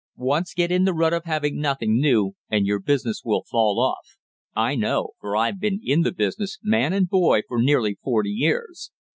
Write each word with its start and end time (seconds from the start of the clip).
Once 0.17 0.55
get 0.55 0.71
in 0.71 0.83
the 0.83 0.95
rut 0.95 1.13
of 1.13 1.25
having 1.25 1.59
nothing 1.61 1.99
new, 1.99 2.33
and 2.49 2.65
your 2.65 2.79
business 2.79 3.21
will 3.23 3.43
fall 3.43 3.79
off. 3.79 4.17
I 4.55 4.73
know, 4.73 5.09
for 5.19 5.37
I've 5.37 5.59
been 5.59 5.79
in 5.83 6.01
the 6.01 6.11
business, 6.11 6.57
man 6.63 6.91
and 6.91 7.07
boy, 7.07 7.43
for 7.47 7.61
nearly 7.61 7.99
forty 8.01 8.31
years. 8.31 8.89